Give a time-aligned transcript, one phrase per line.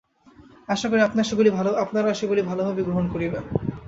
[0.69, 1.01] আশা করি,
[1.83, 3.43] আপনারা সেগুলি ভালভাবেই গ্রহণ করিবেন।